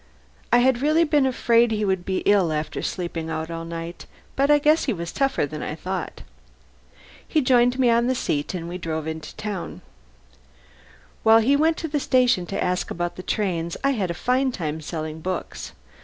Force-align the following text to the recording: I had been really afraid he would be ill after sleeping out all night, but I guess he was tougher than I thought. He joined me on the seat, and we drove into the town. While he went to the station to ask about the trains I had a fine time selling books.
I 0.51 0.57
had 0.57 0.79
been 0.79 0.83
really 1.05 1.29
afraid 1.29 1.69
he 1.69 1.85
would 1.85 2.05
be 2.05 2.23
ill 2.25 2.51
after 2.51 2.81
sleeping 2.81 3.29
out 3.29 3.51
all 3.51 3.65
night, 3.65 4.07
but 4.35 4.49
I 4.49 4.57
guess 4.57 4.85
he 4.85 4.93
was 4.93 5.11
tougher 5.11 5.45
than 5.45 5.61
I 5.61 5.75
thought. 5.75 6.23
He 7.27 7.39
joined 7.39 7.77
me 7.77 7.91
on 7.91 8.07
the 8.07 8.15
seat, 8.15 8.55
and 8.55 8.67
we 8.67 8.79
drove 8.79 9.05
into 9.05 9.35
the 9.35 9.39
town. 9.39 9.81
While 11.21 11.41
he 11.41 11.55
went 11.55 11.77
to 11.77 11.87
the 11.87 11.99
station 11.99 12.47
to 12.47 12.63
ask 12.63 12.89
about 12.89 13.15
the 13.15 13.21
trains 13.21 13.77
I 13.83 13.91
had 13.91 14.09
a 14.09 14.15
fine 14.15 14.51
time 14.51 14.81
selling 14.81 15.21
books. 15.21 15.73